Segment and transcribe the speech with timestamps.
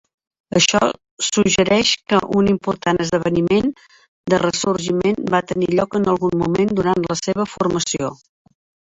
[0.59, 0.79] Això
[1.25, 3.67] suggereix que un important esdeveniment
[4.35, 8.11] de ressorgiment va tenir lloc en algun moment durant la seva formació.